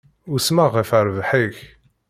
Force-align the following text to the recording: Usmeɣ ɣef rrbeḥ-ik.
Usmeɣ 0.33 0.69
ɣef 0.77 0.89
rrbeḥ-ik. 1.03 1.57